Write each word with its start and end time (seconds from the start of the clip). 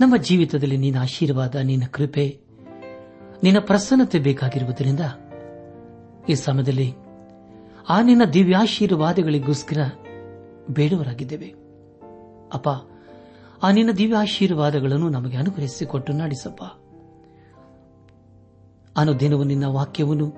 ನಮ್ಮ 0.00 0.16
ಜೀವಿತದಲ್ಲಿ 0.16 0.76
ನಿನ್ನ 0.76 1.00
ಆಶೀರ್ವಾದ, 1.00 1.54
ನಿನ್ನ 1.54 1.84
ಕೃಪೆ, 1.90 2.40
ನಿನ್ನ 3.42 3.58
ಪ್ರಸನ್ನತೆ 3.58 4.18
ಬೇಕಾಗಿರುವುದರಿಂದ 4.18 5.00
ಈ 6.28 6.34
ಸಮಯದಲ್ಲಿ 6.34 6.94
ಆ 7.88 8.00
ನಿನ್ನ 8.00 8.24
ದಿವ್ಯಾಶೀರ್ವಾದಗಳಿಗೋಸ್ಕರ 8.24 9.78
ಬೇಡವರಾಗಿದ್ದೇವೆ. 10.70 11.54
ಅಪ್ಪ, 12.52 12.68
ಆ 13.62 13.70
ನಿನ್ನ 13.70 13.90
ದಿವ್ಯಾಶೀರ್ವಾದಗಳನ್ನು 13.90 15.08
ನಮಗೆ 15.08 15.36
ಅನುಗ್ರಹಿಸಿಕೊಟ್ಟು 15.36 16.12
ನಡೆಸಪ್ಪ. 16.12 16.62
ಅನುದಿನವೂ 18.96 19.44
ನಿನ್ನ 19.44 19.64
ವಾಕ್ಯವನ್ನು 19.64 20.34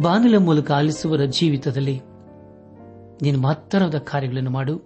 ಬಾನುಲ 0.00 0.36
ಮೂಲಕ 0.36 0.70
ಆಲಿಸುವರ 0.70 1.24
ಜೀವಿತದಲ್ಲಿ 1.24 2.00
ನೀನು 3.22 3.40
ಮಹತ್ತರವಾದ 3.40 3.98
ಕಾರ್ಯಗಳನ್ನು 3.98 4.50
ಮಾಡು. 4.50 4.82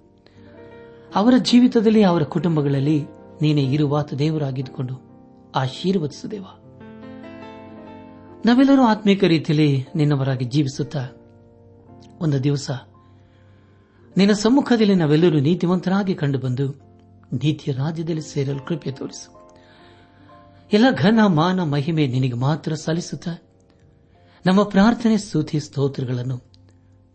ಅವರ 1.14 1.34
ಜೀವಿತದಲ್ಲಿ 1.42 2.02
ಅವರ 2.02 2.22
ಕುಟುಂಬಗಳಲ್ಲಿ 2.22 3.06
ನೀನೇ 3.42 3.62
ಇರುವಾತ 3.62 4.14
ದೇವರಾಗಿದ್ದುಕೊಂಡು 4.14 4.94
ಆಶೀರ್ವದಿಸುದೇವ 5.54 6.44
ನಾವೆಲ್ಲರೂ 8.44 8.82
ಆತ್ಮೀಕ 8.82 9.24
ರೀತಿಯಲ್ಲಿ 9.24 9.86
ನಿನ್ನವರಾಗಿ 9.94 10.44
ಜೀವಿಸುತ್ತಾ 10.44 11.08
ಒಂದು 12.20 12.44
ದಿವಸ 12.44 12.70
ನಿನ್ನ 14.16 14.32
ಸಮ್ಮುಖದಲ್ಲಿ 14.32 14.94
ನಾವೆಲ್ಲರೂ 14.94 15.40
ನೀತಿವಂತರಾಗಿ 15.40 16.14
ಕಂಡುಬಂದು 16.14 16.68
ನೀತಿಯ 17.32 17.74
ರಾಜ್ಯದಲ್ಲಿ 17.74 18.20
ಸೇರಲು 18.20 18.66
ಕೃಪೆ 18.66 18.90
ತೋರಿಸು. 18.90 19.50
ಎಲ್ಲ 20.72 20.84
ಘನ, 20.90 21.20
ಮಾನ, 21.26 21.62
ಮಹಿಮೆ 21.62 22.06
ನಿನಗೆ 22.06 22.34
ಮಾತ್ರ 22.34 22.74
ಸಲ್ಲಿಸುತ್ತ 22.74 23.28
ನಮ್ಮ 24.46 24.62
ಪ್ರಾರ್ಥನೆ, 24.62 25.16
ಸ್ತುತಿ, 25.16 25.60
ಸ್ತೋತ್ರಗಳನ್ನು 25.60 26.42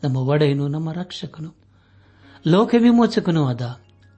ನಮ್ಮ 0.04 0.18
ಒಡೆಯನು, 0.18 0.68
ನಮ್ಮ 0.68 0.92
ರಕ್ಷಕನು, 0.92 1.56
ಲೋಕವಿಮೋಚಕನೂ 2.48 3.46
ಆದ 3.46 3.82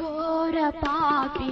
गोरपापि 0.00 1.50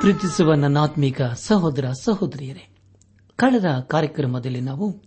ಪ್ರೀತಿಸುವ 0.00 0.54
ನನ್ನಾತ್ಮೀಕ 0.54 1.22
ಸಹೋದರ 1.22 1.90
ಸಹೋದರಿಯರೇ, 1.90 2.74
ಕಳೆದ 3.36 3.64
ಕಾರ್ಯಕ್ರಮದಲ್ಲಿ 3.64 4.60
ನಾವು 4.60 5.02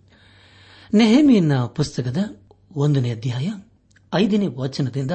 ನೆಹಮಿಯನ್ನ 0.94 1.56
ಪುಸ್ತಕದ 1.56 2.16
ಒಂದನೇ 2.76 3.10
ಅಧ್ಯಾಯ, 3.10 3.52
ಐದನೇ 4.14 4.46
ವಚನದಿಂದ 4.46 5.10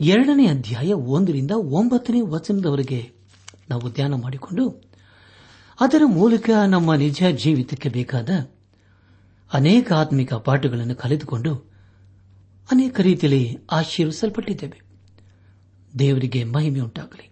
ಎರಡನೇ 0.00 0.46
ಅಧ್ಯಾಯ 0.46 0.92
ಒಂದರಿಂದ 0.92 1.50
ಒಂಬತ್ತನೇ 1.56 2.20
ವಚನದವರೆಗೆ 2.20 3.12
ನಾವು 3.70 3.92
ಧ್ಯಾನ 3.92 4.14
ಮಾಡಿಕೊಂಡು, 4.14 4.70
ಅದರ 5.80 6.02
ಮೂಲಕ 6.04 6.50
ನಮ್ಮ 6.66 6.94
ನಿಜ 6.94 7.22
ಜೀವಿತಕ್ಕೆ 7.32 7.88
ಬೇಕಾದ 7.88 8.30
ಅನೇಕ 9.52 9.92
ಆತ್ಮಿಕ 9.92 10.34
ಪಾಠಗಳನ್ನು 10.34 10.96
ಕಲಿತುಕೊಂಡು 10.96 11.54
ಅನೇಕ 12.70 13.00
ರೀತಿಯಲ್ಲಿ 13.00 13.58
ಆಶೀರ್ವಿಸಲ್ಪಟ್ಟಿದ್ದೇವೆ. 13.72 14.82
ದೇವರಿಗೆ 15.98 16.44
ಮಹಿಮೆ 16.44 16.80
ಉಂಟಾಗಲಿ 16.80 17.31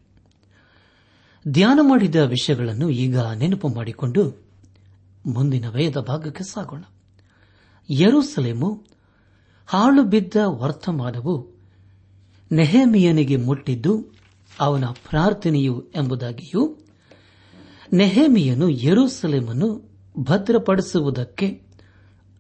ಧ್ಯಾನ 1.48 1.78
ಮಾಡಿದ 1.82 2.16
ವಿಷಯಗಳನ್ನು 2.16 2.90
ಈಗ 2.90 3.18
ನೆನಪು 3.18 3.68
ಮಾಡಿಕೊಂಡು 3.68 4.42
ಮುಂದಿನ 5.26 5.68
ವಯದ 5.68 5.96
ಭಾಗಕ್ಕೆ 5.96 6.44
ಸಾಗೋಣ. 6.44 6.82
ಯರುಸಲೇಮು 7.90 8.84
ಹಾಳು 9.66 10.02
ಬಿದ್ದ 10.02 10.36
ವರ್ತಮಾನವು 10.44 11.56
ನೆಹಮಿಯನಿಗೆ 12.52 13.36
ಮುಟ್ಟಿದ್ದು 13.36 14.06
ಅವನ 14.60 14.84
ಪ್ರಾರ್ಥನೆಯು 14.84 15.86
ಎಂಬುದಾಗಿಯೂ 15.96 16.76
ನೆಹಮಿಯನು 17.92 18.68
ಯರುಸಲೇಮನ್ನು 18.68 19.90
ಭದ್ರಪಡಿಸುವುದಕ್ಕೆ 20.18 21.62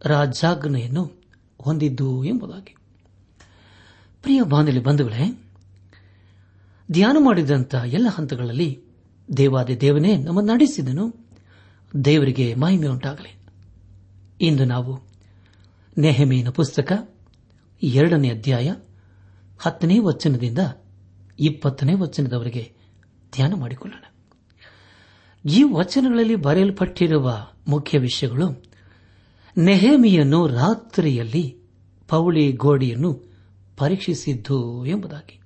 ರಾಜಾಜ್ಞೆಯನ್ನು 0.04 1.12
ಹೊಂದಿದ್ದು 1.60 2.24
ಎಂಬುದಾಗಿ. 2.24 2.76
ಪ್ರಿಯ 4.22 4.42
ಬಾಂಧಲಿ 4.42 4.82
ಬಂಧುಗಳೇ, 4.82 5.42
ಧ್ಯಾನ 6.90 7.16
ಮಾಡಿದಂಥ 7.20 7.74
ಎಲ್ಲ 7.74 8.06
ಹಂತಗಳಲ್ಲಿ 8.08 8.89
ದೇವಾದಿ 9.36 9.80
ದೇವನೇ 9.80 10.16
ನಮ್ಮ 10.16 10.40
ನಡೆಸಿದನು. 10.40 11.26
ದೇವರಿಗೆ 12.04 12.54
ಮಹಿಮೆ 12.54 12.86
ಉಂಟಾಗಲಿ. 12.86 13.38
ಇಂದು 14.40 14.64
ನಾವು 14.64 14.98
ನೆಹಮೇನ 15.98 16.48
ಪುಸ್ತಕ 16.48 17.14
ಎರಡನೇ 17.82 18.30
ಅಧ್ಯಾಯ 18.30 18.74
ಹತ್ತನೇ 19.58 19.98
ವಚನದಿಂದ 19.98 20.58
ಇಪ್ಪತ್ತನೇ 21.40 21.94
ವಚನದವರೆಗೆ 21.94 22.72
ಧ್ಯಾನ 23.32 23.54
ಮಾಡಿಕೊಳ್ಳೋಣ. 23.54 24.04
ಈ 25.50 25.62
ವಚನಗಳಲ್ಲಿ 25.62 26.34
ಬರೆಯಲ್ಪಟ್ಟಿರುವ 26.34 27.46
ಮುಖ್ಯ 27.68 27.98
ವಿಷಯಗಳು 27.98 28.62
ನೆಹಮಿಯನ್ನು 29.58 30.46
ರಾತ್ರಿಯಲ್ಲಿ 30.46 31.56
ಪೌಳಿ 32.08 32.52
ಗೋಡೆಯನ್ನು 32.52 33.32
ಪರೀಕ್ಷಿಸಿದ್ದು 33.76 34.86
ಎಂಬುದಾಗಿ. 34.86 35.40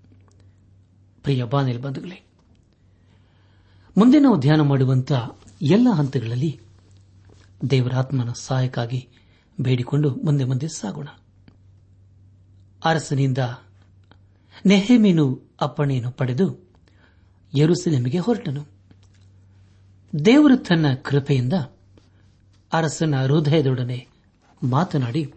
ಪ್ರಿಯ 1.22 1.44
ಬಾನಿಲ್ 1.44 1.82
ಬಂಧುಗಳೇ 1.82 2.26
ಮುಂದೆ 3.98 4.18
ನಾವು 4.18 4.38
ಧ್ಯಾನ 4.38 4.60
ಮಾಡುವಂತಹ 4.60 5.38
ಎಲ್ಲ 5.62 5.88
ಹಂತಗಳಲ್ಲಿ 5.90 6.60
ದೇವರಾತ್ಮನ 7.70 8.32
ಸಹಾಯಕ್ಕಾಗಿ 8.32 9.08
ಬೇಡಿಕೊಂಡು 9.60 10.10
ಮುಂದೆ 10.10 10.44
ಮುಂದೆ 10.44 10.68
ಸಾಗೋಣ. 10.68 11.08
ಅರಸನಿಂದ 12.84 13.38
ನೆಹೆಮೀನು 14.66 15.42
ಅಪ್ಪಣೆಯನ್ನು 15.60 16.10
ಪಡೆದು 16.10 16.70
ಯರುಸಲೇಮಿಗೆ 17.54 18.18
ಹೊರಟನು. 18.18 18.66
ದೇವರು 20.24 20.56
ತನ್ನ 20.56 20.94
ಕೃಪೆಯಿಂದ 20.94 21.52
ಅರಸನ 22.72 23.14
ಹೃದಯದೊಡನೆ 23.26 24.06
ಮಾತನಾಡಿ 24.62 25.32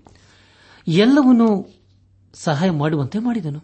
ಎಲ್ಲವನ್ನೂ 0.88 1.74
ಸಹಾಯ 2.34 2.70
ಮಾಡುವಂತೆ 2.70 3.20
ಮಾಡಿದನು. 3.20 3.64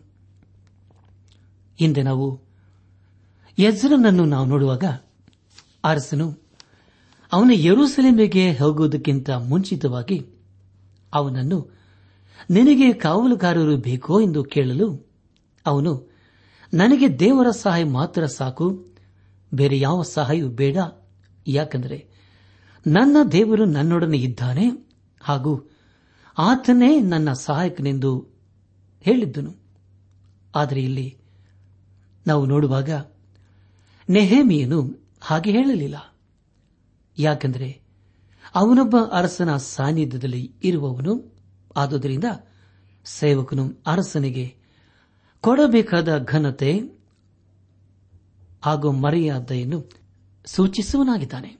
ಹಿಂದೆ 1.79 2.03
ನಾವು 2.03 2.52
ಯಜ್ರನನ್ನು 3.59 4.25
ನಾವು 4.25 4.45
ನೋಡುವಾಗ 4.45 4.83
ಅರಸನು, 5.83 6.37
ಅವನ 7.33 7.51
ಯರೂಸಲೇಮಿಗೆ 7.53 8.51
ಹೋಗುವುದಕ್ಕಿಂತ 8.51 9.29
ಮುಂಚಿತವಾಗಿ 9.29 10.25
ಅವನನ್ನು, 11.13 11.69
ನಿನಗೆ 12.49 12.93
ಕಾವಲುಗಾರರು 12.93 13.77
ಬೇಕೋ 13.77 14.21
ಎಂದು 14.21 14.43
ಕೇಳಲು 14.43 15.07
ಅವನು, 15.65 16.11
ನನಗೆ 16.73 17.19
ದೇವರ 17.19 17.49
ಸಹಾಯ 17.49 17.83
ಮಾತ್ರ 17.83 18.25
ಸಾಕು, 18.25 18.85
ಬೇರೆ 19.53 19.79
ಯಾವ 19.79 20.01
ಸಹಾಯವೂ 20.01 20.49
ಬೇಡ. 20.49 20.77
ಯಾಕೆಂದರೆ 21.47 22.07
ನನ್ನ 22.87 23.17
ದೇವರು 23.31 23.65
ನನ್ನೊಡನೆ 23.65 24.17
ಇದ್ದಾನೆ 24.17 24.87
ಹಾಗೂ 25.21 25.71
ಆತನೇ 26.37 26.99
ನನ್ನ 26.99 27.33
ಸಹಾಯಕನೆಂದು 27.33 28.27
ಹೇಳಿದ್ದನು. 29.01 29.55
ಆದರೆ 30.55 30.83
ಇಲ್ಲಿ 30.83 31.17
ನಾವು 32.27 32.45
ನೋಡುವಾಗ 32.45 32.89
ನೆಹೇಮಿಯನು 34.09 35.09
ಹಾಗೆ 35.21 35.51
ಹೇಳಲಿಲ್ಲ. 35.51 36.15
ಯಾಕೆಂದರೆ 37.17 37.81
ಅವನೊಬ್ಬ 38.55 38.95
ಅರಸನ 39.11 39.57
ಸಾನ್ನಿಧ್ಯದಲ್ಲಿ 39.57 40.55
ಇರುವವನು, 40.63 41.35
ಆದುದರಿಂದ 41.75 42.23
ಸೇವಕನು 43.05 43.69
ಅರಸನಿಗೆ 43.87 44.55
ಕೊಡಬೇಕಾದ 45.41 46.23
ಘನತೆ 46.23 46.79
ಹಾಗೂ 48.65 48.91
ಮರ್ಯಾದೆಯನ್ನು 48.91 49.89
ಸೂಚಿಸುವನಾಗಿದ್ದಾನೆ 50.45 51.57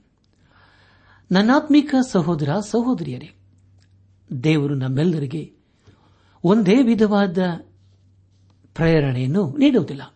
ನನ್ನಾತ್ಮಿಕ 1.30 1.94
ಸಹೋದರ, 2.10 2.48
ಸಹೋದರಿಯರೇ, 2.60 3.30
ದೇವರು 4.44 4.74
ನಮ್ಮೆಲ್ಲರಿಗೆ 4.74 5.54
ಒಂದೇ 6.44 6.82
ವಿಧವಾದ 6.82 7.38
ಪ್ರೇರಣೆಯನ್ನು 8.74 9.56
ನೀಡುವುದಿಲ್ಲ. 9.58 10.14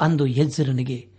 ಅಂದು 0.00 0.26
ಯಜ್ಜರನಿಗೆ 0.26 1.13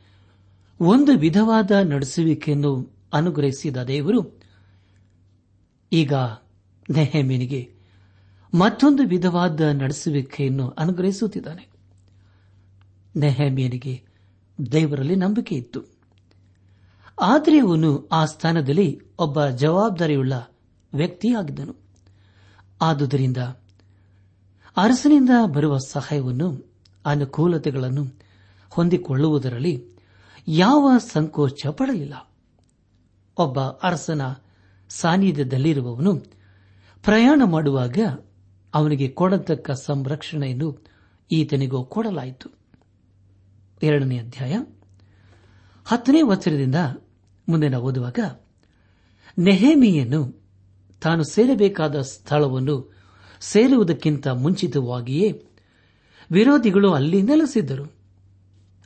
ಒಂದು 0.79 1.17
ವಿಧವಾದ 1.17 1.71
ನಡೆಸುವಿಕೆಯನ್ನು 1.71 2.93
ಅನುಗ್ರಹಿಸಿದ 3.13 3.77
ದೇವರು. 3.83 4.41
ಈಗ 5.91 6.13
ನೆಹೆಮಿನಿಗೆ 6.89 7.73
ಮತ್ತೊಂದು 8.53 9.03
ವಿಧವಾದ 9.03 9.61
ನಡೆಸುವಿಕೆಯನ್ನು 9.61 10.69
ಅನುಗ್ರಹಿಸುತ್ತಿದ್ದಾನೆ. 10.69 11.67
ನೆಹೆಮಿಯನಿಗೆ 13.15 14.03
ದೇವರಲ್ಲಿ 14.71 15.15
ನಂಬಿಕೆ 15.15 15.55
ಇತ್ತು. 15.55 15.81
ಆದರೆ 17.21 17.59
ಅವನು 17.59 18.07
ಆ 18.11 18.25
ಸ್ಥಾನದಲ್ಲಿ 18.25 19.01
ಒಬ್ಬ 19.19 19.45
ಜವಾಬ್ದಾರಿಯುಳ್ಳ 19.45 20.33
ವ್ಯಕ್ತಿಯಾಗಿದ್ದನು. 20.93 21.75
ಆದುದರಿಂದ 22.81 23.37
ಅರಸನಿಂದ 24.77 25.29
ಬರುವ 25.45 25.77
ಸಹಾಯವನ್ನು, 25.77 26.73
ಅನುಕೂಲತೆಗಳನ್ನು 27.05 28.05
ಹೊಂದಿಕೊಳ್ಳುವುದರಲ್ಲಿ 28.69 29.94
ಯಾವ 30.47 30.97
ಸಂಕೋಚ 30.97 31.67
ಪಡಲಿಲ್ಲ. 31.67 32.31
ಒಬ್ಬ 33.37 33.59
ಅರಸನ 33.59 34.21
ಸಾನ್ನಿಧ್ಯದಲ್ಲಿರುವವನು 34.89 36.15
ಪ್ರಯಾಣ 37.03 37.41
ಮಾಡುವಾಗ 37.45 37.97
ಅವನಿಗೆ 38.73 39.07
ಕೊಡತಕ್ಕ 39.07 39.71
ಸಂರಕ್ಷಣೆಯನ್ನು 39.71 40.85
ಈತನಿಗೂ 41.31 41.85
ಕೊಡಲಾಯಿತು. 41.85 42.49
ಎರಡನೇ 43.83 44.17
ಅಧ್ಯಾಯ. 44.17 44.57
ಹತ್ತನೇ 45.85 46.21
ವಚನದಿಂದ 46.21 46.75
ಮುಂದೆ 47.49 47.69
ನಾವು 47.69 47.85
ಓದುವಾಗ 47.85 48.19
ನೆಹೇಮಿಯನ್ನು 49.39 50.43
ತಾನು 51.01 51.23
ಸೇರಬೇಕಾದ 51.23 52.01
ಸ್ಥಳವನ್ನು 52.01 52.95
ಸೇರುವುದಕ್ಕಿಂತ 53.41 54.27
ಮುಂಚಿತವಾಗಿಯೇ 54.27 55.47
ವಿರೋಧಿಗಳು 56.31 56.93
ಅಲ್ಲಿ 56.93 57.21
ನೆಲೆಸಿದ್ದರು. 57.21 57.94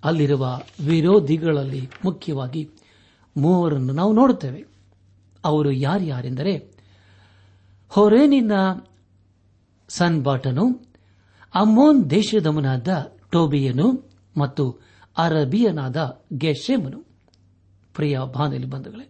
ಅಲ್ಲಿರುವ 0.03 0.59
ವಿರೋಧಿಗಳಲ್ಲಿ 0.85 1.89
ಮುಖ್ಯವಾಗಿ 2.05 2.69
ಮೂವರನ್ನು 3.37 3.93
ನಾವು 3.93 4.13
ನೋಡುತ್ತೇವೆ. 4.13 4.65
ಅವರು 5.45 5.71
ಯಾರ್ಯಾರೆಂದರೆ, 5.71 6.71
ಹೊರೇನಿನ 7.89 8.51
ಸನ್ಬಾಟನು 9.89 10.85
ಅಮೋನ್ 11.55 12.09
ದೇಶದವನಾದ 12.09 12.87
ಟೋಬಿಯನು 13.31 14.09
ಮತ್ತು 14.37 14.79
ಅರಬಿಯನಾದ 15.17 16.21
ಗೆಶೆಮನು 16.37 16.99
ಪ್ರಿಯ 17.95 18.19
ಬಾನಲಿ 18.35 18.65
ಬಂಧುಗಳೇ, 18.65 19.09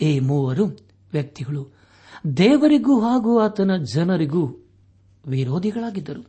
ಈ 0.00 0.20
ಮೂವರು 0.20 0.66
ವ್ಯಕ್ತಿಗಳು 1.12 1.68
ದೇವರಿಗೂ 2.36 3.00
ಹಾಗೂ 3.00 3.38
ಆತನ 3.38 3.76
ಜನರಿಗೂ 3.76 4.46
ವಿರೋಧಿಗಳಾಗಿದ್ದರು. 5.26 6.26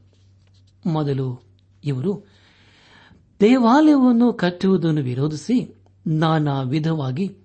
ಮೊದಲು 0.85 1.43
ಇವರು 1.83 2.28
ದೇವಾಲಯವನ್ನು 3.39 4.33
ಕಟ್ಟುವುದನ್ನು 4.33 5.01
ವಿರೋಧಿಸಿ 5.01 5.75
ನಾನಾ 6.07 6.61
ವಿಧವಾಗಿ 6.61 7.37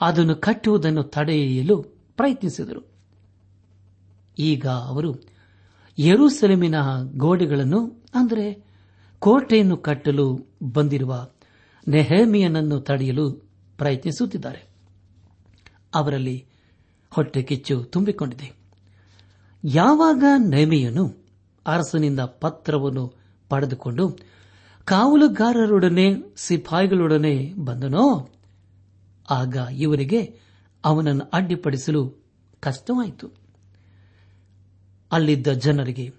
ಅದನ್ನು 0.00 0.34
ಕಟ್ಟುವುದನ್ನು 0.34 1.02
ತಡೆಯಲು 1.02 1.82
ಪ್ರಯತ್ನಿಸಿದರು. 2.16 2.92
ಈಗ 4.38 4.66
ಅವರು 4.66 5.14
ಯರೂಸೆಲೆಮಿನ 5.98 6.74
ಗೋಡೆಗಳನ್ನು, 7.16 8.02
ಅಂದರೆ 8.14 8.64
ಕೋಟೆಯನ್ನು 9.18 9.76
ಕಟ್ಟಲು 9.76 10.46
ಬಂದಿರುವ 10.62 11.28
ನೆಹೇಮಿಯನನ್ನು 11.88 12.80
ತಡೆಯಲು 12.80 13.30
ಪ್ರಯತ್ನಿಸುತ್ತಿದ್ದಾರೆ. 13.78 14.68
ಅವರಲ್ಲಿ 15.94 16.46
ಹೊಟ್ಟೆ 17.10 17.42
ಕಿಚ್ಚು 17.42 17.84
ತುಂಬಿಕೊಂಡಿದೆ. 17.84 18.52
ಯಾವಾಗ 19.64 20.24
ನೆಹಮಿಯನು 20.38 21.24
ಅರಸನಿಂದ 21.66 22.20
ಪತ್ರವನ್ನು 22.20 23.14
ಪಡೆದುಕೊಂಡು 23.48 24.18
ಕಾವಲುಗಾರರೊಡನೆ, 24.84 26.14
ಸಿಪಾಯಿಗಳೊಡನೆ 26.36 27.54
ಬಂದನೋ? 27.54 28.28
ಆಗ 29.30 29.56
ಇವರಿಗೆ 29.72 30.40
ಅವನನ್ನು 30.84 31.30
ಅಡ್ಡಿಪಡಿಸಲು 31.32 32.14
ಕಷ್ಟವಾಯಿತು. 32.60 33.30
ಅಲ್ಲಿದ್ದ 35.12 35.46
ಜನರಿಗೆ 35.46 36.14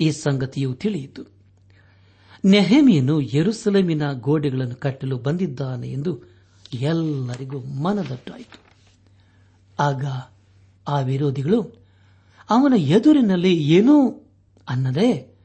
ಈ 0.00 0.10
ಸಂಗತಿಯು 0.10 0.74
ತಿಳಿಯಿತು. 0.74 1.22
ನೆಹಮಿಯನ್ನು 2.44 3.20
ಯೆರೂಸಲೇಮಿನ 3.20 4.12
ಗೋಡೆಗಳನ್ನು 4.12 4.74
ಕಟ್ಟಲು 4.74 5.18
ಬಂದಿದ್ದಾನೆ 5.18 5.88
ಎಂದು 5.88 6.22
ಎಲ್ಲರಿಗೂ 6.74 7.58
ಮನದಟ್ಟಾಯಿತು. 7.60 8.60
ಆಗ 9.82 10.04
ಆ 10.88 11.00
ವಿರೋಧಿಗಳು, 11.00 11.62
ಅವನ 12.50 12.72
ಎದುರಿನಲ್ಲಿ 12.76 13.54
ಏನೂ 13.54 14.26
ಅನ್ನದೇ, 14.68 15.36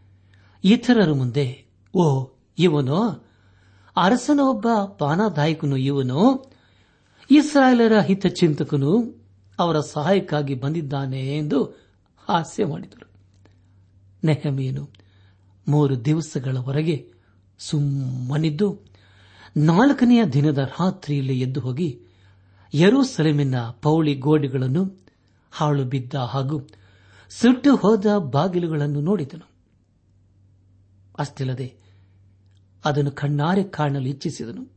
ಇತರರ 0.63 1.11
ಮುಂದೆ 1.13 1.65
ಓ 1.95 2.32
ಇವನು 2.57 3.27
ಅರಸನ 3.97 4.39
ಒಬ್ಬ 4.39 4.67
ಪಾನದಾಯಕನು, 4.97 5.77
ಇವನು 5.77 6.51
ಇಸ್ರಾಯೇಲರ 7.31 7.99
ಹಿತಚಿಂತಕನು, 7.99 9.23
ಅವರ 9.59 9.79
ಸಹಾಯಕ್ಕಾಗಿ 9.79 10.55
ಬಂದಿದ್ದಾನೆ 10.55 11.37
ಎಂದು 11.37 11.63
ಹಾಸ್ಯ 12.27 12.65
ಮಾಡಿದರು. 12.65 13.09
ನೆಹಮೀನು 14.23 14.89
ಮೂರು 15.67 16.05
ದಿವಸಗಳವರೆಗೆ 16.05 17.11
ಸುಮ್ಮನಿದ್ದು 17.59 18.79
ನಾಲ್ಕನೆಯ 19.57 20.25
ದಿನದ 20.25 20.57
ರಾತ್ರಿಯಲ್ಲಿ 20.57 21.39
ಎದ್ದು 21.39 21.59
ಹೋಗಿ 21.59 21.99
ಯರೂಸಲೇಮಿನ 22.73 23.55
ಪೌಳಿ 23.81 24.15
ಗೋಡೆಗಳನ್ನು 24.15 25.05
ಹಾಳು 25.51 25.83
ಬಿದ್ದ 25.83 26.13
ಹಾಗೂ 26.13 26.67
ಸುಟ್ಟು 27.29 27.75
ಹೋದ 27.75 28.05
ಬಾಗಿಲುಗಳನ್ನು 28.17 29.01
ನೋಡಿದನು. 29.01 29.49
ಅಷ್ಟಿಲ್ಲದೆ 31.19 31.82
ಅದನ್ನು 32.85 33.11
ಕಣ್ಣಾರೆ 33.11 33.63
ಕಾಣಲು 33.63 34.05
ಇಚ್ಛಿಸಿದನು. 34.05 34.73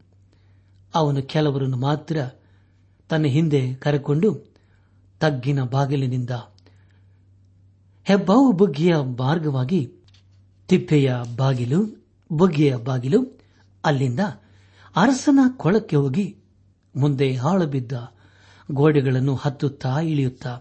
ಅವನು 0.94 1.22
ಕೆಲವರನ್ನು 1.22 1.76
ಮಾತ್ರ 1.76 2.28
ತನ್ನ 3.08 3.24
ಹಿಂದೆ 3.24 3.74
ಕರೆಕೊಂಡು 3.74 4.56
ತಗ್ಗಿನ 5.20 5.62
ಬಾಗಿಲಿನಿಂದ 5.62 6.30
ಹೆಬ್ಬಾವು 8.04 8.52
ಬುಗ್ಗಿಯ 8.52 8.96
ಮಾರ್ಗವಾಗಿ 9.18 9.92
ತಿಪ್ಪೆಯ 10.68 11.14
ಬಾಗಿಲು, 11.36 12.04
ಬುಗ್ಗೆಯ 12.32 12.76
ಬಾಗಿಲು, 12.76 13.40
ಅಲ್ಲಿಂದ 13.84 14.20
ಅರಸನ 14.96 15.38
ಕೊಳಕ್ಕೆ 15.56 15.96
ಹೋಗಿ 15.96 16.36
ಮುಂದೆ 16.96 17.34
ಹಾಳು 17.34 17.66
ಬಿದ್ದ 17.66 17.92
ಗೋಡೆಗಳನ್ನು 18.70 19.34
ಹತ್ತುತ್ತಾ 19.34 20.00
ಇಳಿಯುತ್ತಾ 20.00 20.60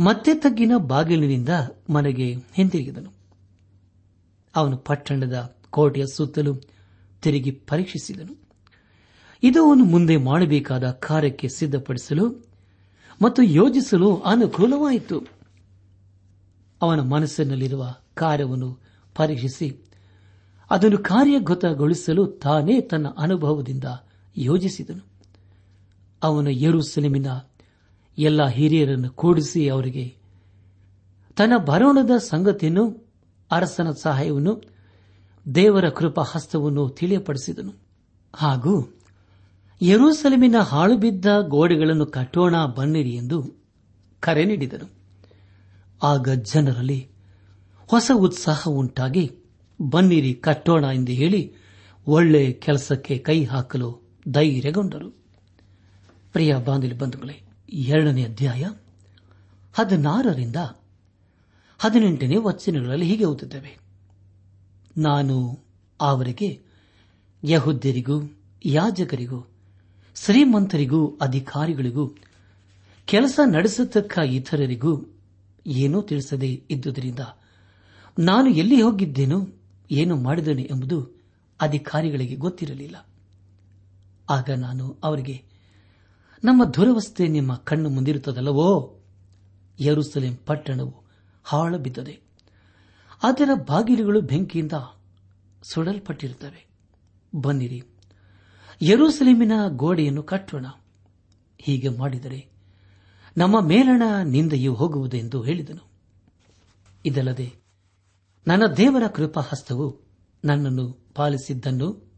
ಮತ್ತೆ 0.00 0.34
ತಗ್ಗಿನ 0.34 0.72
ಬಾಗಿಲಿನಿಂದ 0.76 1.48
ಮನೆಗೆ 1.90 2.34
ಹಿಂತಿರುಗಿದನು. 2.34 3.12
ಅವನು 4.56 4.76
ಪಟ್ಟಣದ 4.76 5.56
ಕೋಟೆಯ 5.74 6.06
ಸುತ್ತಲೂ 6.06 6.54
ತಿರುಗಿ 7.22 7.50
ಪರೀಕ್ಷಿಸಿದನು. 7.50 8.34
ಇದು 9.42 9.58
ಅವನು 9.66 9.84
ಮುಂದೆ 9.84 10.16
ಮಾಡಬೇಕಾದ 10.16 10.90
ಕಾರ್ಯಕ್ಕೆ 10.90 11.48
ಸಿದ್ಧಪಡಿಸಲು 11.48 12.24
ಮತ್ತು 13.22 13.42
ಯೋಜಿಸಲು 13.42 14.16
ಅನುಕೂಲವಾಯಿತು. 14.16 15.16
ಅವನ 16.82 17.00
ಮನಸ್ಸಿನಲ್ಲಿರುವ 17.00 17.82
ಕಾರ್ಯವನ್ನು 18.14 18.70
ಪರೀಕ್ಷಿಸಿ, 19.14 19.68
ಅದನ್ನು 20.70 20.98
ಕಾರ್ಯಗತಗೊಳಿಸಲು 20.98 22.26
ತಾನೇ 22.26 22.80
ತನ್ನ 22.80 23.06
ಅನುಭವದಿಂದ 23.18 23.84
ಯೋಜಿಸಿದನು. 24.36 25.04
ಅವನು 26.22 26.50
ಯರುಸೆಲೆಮಿನ 26.50 27.26
ಎಲ್ಲ 28.18 28.46
ಹಿರಿಯರನ್ನು 28.46 29.10
ಕೂಡಿಸಿ 29.10 29.68
ಅವರಿಗೆ 29.68 30.06
ತನ್ನ 31.36 31.52
ಬರೋಣದ 31.56 32.10
ಸಂಗತಿಯನ್ನು, 32.18 32.84
ಅರಸನ 33.50 33.88
ಸಹಾಯವನ್ನು 34.02 34.73
ದೇವರ 35.54 35.88
ಕೃಪಾ 35.88 36.22
ಹಸ್ತವನ್ನು 36.22 36.88
ತಿಳಿಯಪಡಿಸಿದನು. 36.88 37.72
ಹಾಗೂ 38.34 38.94
ಯರೂಸಲಮಿನ 39.82 40.56
ಹಾಳುಬಿದ್ದ 40.58 41.26
ಗೋಡೆಗಳನ್ನು 41.40 42.06
ಕಟ್ಟೋಣ 42.06 42.64
ಬನ್ನಿರಿ 42.66 43.10
ಎಂದು 43.10 43.54
ಕರೆ 44.20 44.44
ನೀಡಿದನು. 44.44 44.90
ಆಗ 46.02 46.28
ಜನರಲ್ಲಿ 46.28 47.08
ಹೊಸ 47.86 48.10
ಉತ್ಸಾಹ 48.14 48.68
ಉಂಟಾಗಿ, 48.68 49.32
ಬನ್ನಿರಿ, 49.90 50.34
ಕಟ್ಟೋಣ 50.34 50.84
ಎಂದು 50.84 51.12
ಹೇಳಿ 51.12 51.54
ಒಳ್ಳೆ 52.06 52.52
ಕೆಲಸಕ್ಕೆ 52.52 53.18
ಕೈ 53.18 53.44
ಹಾಕಲು 53.44 54.02
ಧೈರ್ಯಗೊಂಡರು. 54.28 55.10
ಪ್ರಿಯ 56.32 56.56
ಬಾಂಧಲಿ 56.56 56.98
ಬಂಧುಗಳೇ, 56.98 57.42
ಎರಡನೇ 57.68 58.24
ಅಧ್ಯಾಯ 58.24 58.64
ಹದಿನಾರರಿಂದ 59.74 60.56
ಹದಿನೆಂಟನೇ 61.78 62.36
ವಚನಗಳಲ್ಲಿ 62.36 63.06
ಹೀಗೆ 63.06 63.24
ಓದುತ್ತೇವೆ. 63.24 63.83
ನಾನು 64.96 65.58
ಅವರಿಗೆ, 66.00 66.62
ಯಹುದ್ಯರಿಗೂ, 67.44 68.36
ಯಾಜಕರಿಗೂ, 68.64 69.50
ಶ್ರೀಮಂತರಿಗೂ, 70.16 71.18
ಅಧಿಕಾರಿಗಳಿಗೂ, 71.20 72.10
ಕೆಲಸ 73.06 73.40
ನಡೆಸತಕ್ಕ 73.46 74.18
ಇತರರಿಗೂ 74.18 75.06
ಏನೂ 75.66 76.02
ತಿಳಿಸದೆ 76.02 76.48
ಇದ್ದುದರಿಂದ 76.48 77.18
ನಾನು 78.18 78.48
ಎಲ್ಲಿ 78.48 78.82
ಹೋಗಿದ್ದೇನೋ, 78.82 79.46
ಏನು 79.90 80.16
ಮಾಡಿದ್ದೇನೆ 80.16 80.62
ಎಂಬುದು 80.62 81.22
ಅಧಿಕಾರಿಗಳಿಗೆ 81.60 82.36
ಗೊತ್ತಿರಲಿಲ್ಲ. 82.36 83.06
ಆಗ 84.30 84.50
ನಾನು 84.50 84.96
ಅವರಿಗೆ, 85.04 85.42
ನಮ್ಮ 86.44 86.64
ದುರವಸ್ಥೆ 86.64 87.28
ನಿಮ್ಮ 87.28 87.54
ಕಣ್ಣು 87.54 87.88
ಮುಂದಿರುತ್ತದಲ್ಲವೋ? 87.88 88.98
ಯರುಸಲೇಂ 89.80 90.34
ಪಟ್ಟಣವು 90.46 90.94
ಹಾಳು 91.44 91.78
ಬಿದ್ದಿದೆ 91.78 92.23
ಅದರ 93.24 93.50
ಬಾಗಿಲುಗಳು 93.68 94.20
ಬೆಂಕಿಯಿಂದ 94.20 94.72
ಸುಡಲ್ಪಟ್ಟಿರುತ್ತವೆ. 95.62 96.66
ಬನ್ನಿರಿ, 97.34 97.82
ಯರೂಸಲೇಮಿನ 98.82 99.52
ಗೋಡೆಯನ್ನು 99.68 100.22
ಕಟ್ಟೋಣ. 100.22 100.66
ಹೀಗೆ 101.58 101.88
ಮಾಡಿದರೆ 101.88 102.48
ನಮ್ಮ 103.36 103.60
ಮೇಲಣ 103.60 104.02
ನಿಂದೆಯು 104.24 104.74
ಹೋಗುವುದೆಂದು 104.74 105.42
ಹೇಳಿದನು. 105.42 105.90
ಇದಲ್ಲದೆ 107.06 107.52
ನನ್ನ 108.46 108.66
ದೇವರ 108.66 109.06
ಕೃಪಾಹಸ್ತವು 109.06 110.00
ನನ್ನನ್ನು 110.44 110.92
ಪಾಲಿಸಿದ್ದನ್ನು 111.14 112.12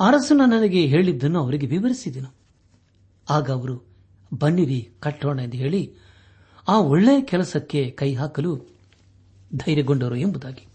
ಅರಸನ 0.00 0.40
ನನಗೆ 0.46 0.86
ಹೇಳಿದ್ದನ್ನು 0.86 1.40
ಅವರಿಗೆ 1.40 1.66
ವಿವರಿಸಿದನು. 1.66 2.34
ಆಗ 3.30 3.50
ಅವರು, 3.50 3.94
ಬನ್ನಿರಿ, 4.34 4.88
ಕಟ್ಟೋಣ 5.00 5.38
ಎಂದು 5.38 5.56
ಹೇಳಿ 5.56 5.94
ಆ 6.68 6.78
ಒಳ್ಳೆಯ 6.78 7.20
ಕೆಲಸಕ್ಕೆ 7.20 7.90
ಕೈ 7.90 8.14
ಹಾಕಲು 8.14 8.79
ಧೈರ್ಯಗೊಂಡರು 9.56 10.16
ಎಂಬುದಾಗಿ. 10.16 10.66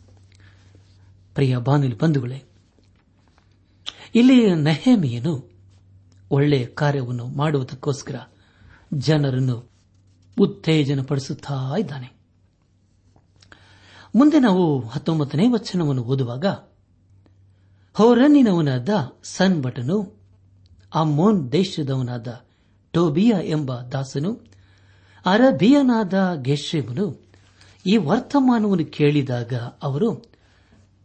ಪ್ರಿಯ 1.33 1.57
ಬಾನುಲಿ 1.57 1.97
ಬಂಧುಗಳೇ 1.97 2.43
ಇಲ್ಲಿ 4.15 4.55
ನೆಹಮಿಯನು 4.55 5.51
ಒಳ್ಳೆಯ 6.31 6.65
ಕಾರ್ಯವನ್ನು 6.65 7.27
ಮಾಡುವುದಕ್ಕೋಸ್ಕರ 7.27 8.15
ಜನರನ್ನು 8.93 9.71
ಉತ್ತೇಜನಪಡಿಸುತ್ತಾ 10.39 11.77
ಇದ್ದಾನೆ. 11.79 12.15
ಮುಂದೆ 14.15 14.39
ನಾವು 14.39 14.87
ಹತ್ತೊಂಬತ್ತನೇ 14.87 15.47
ವಚನವನ್ನು 15.47 16.03
ಓದುವಾಗ, 16.03 16.45
ಹೊರನಿನವನಾದ 17.93 18.89
ಸನ್ಬಟನು 19.23 20.19
ಅಮೋನ್ 20.95 21.51
ದೇಶದವನಾದ 21.51 22.45
ಟೋಬಿಯಾ 22.91 23.41
ಎಂಬ 23.41 23.81
ದಾಸನು, 23.81 24.43
ಅರಬಿಯನಾದ 25.25 26.13
ಗೆಶ್ರೇಮನು 26.41 27.24
ಈ 27.85 27.97
ವರ್ತಮಾನವನ್ನು 27.97 28.85
ಕೇಳಿದಾಗ 28.85 29.53
ಅವರು 29.53 30.23